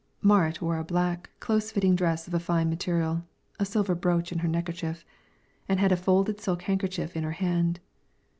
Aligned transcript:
Marit 0.23 0.63
wore 0.63 0.79
a 0.79 0.83
black, 0.83 1.29
close 1.39 1.71
fitting 1.71 1.95
dress 1.95 2.27
of 2.27 2.33
a 2.33 2.39
fine 2.39 2.67
material, 2.71 3.23
a 3.59 3.65
silver 3.65 3.93
brooch 3.93 4.31
in 4.31 4.39
her 4.39 4.47
neckerchief 4.47 5.05
and 5.69 5.79
had 5.79 5.91
a 5.91 5.95
folded 5.95 6.41
silk 6.41 6.63
handkerchief 6.63 7.15
in 7.15 7.23
her 7.23 7.33
hand. 7.33 7.79